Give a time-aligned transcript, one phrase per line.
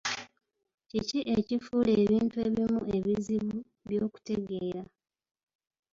[0.89, 3.57] Kiki ekifuula ebintu ebimu ebizibu
[3.87, 4.83] by'okutegeera?